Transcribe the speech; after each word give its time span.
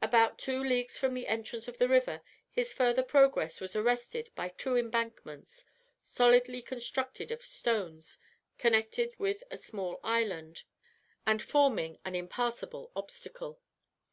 About 0.00 0.38
two 0.38 0.62
leagues 0.62 0.96
from 0.96 1.14
the 1.14 1.26
entrance 1.26 1.66
of 1.66 1.78
the 1.78 1.88
river 1.88 2.22
his 2.48 2.72
further 2.72 3.02
progress 3.02 3.60
was 3.60 3.74
arrested 3.74 4.30
by 4.36 4.50
two 4.50 4.76
embankments, 4.76 5.64
solidly 6.00 6.62
constructed 6.62 7.32
of 7.32 7.42
stones, 7.42 8.16
connected 8.56 9.18
with 9.18 9.42
a 9.50 9.58
small 9.58 9.98
island, 10.04 10.62
and 11.26 11.42
forming 11.42 11.98
an 12.04 12.14
impassable 12.14 12.92
obstacle. 12.94 13.58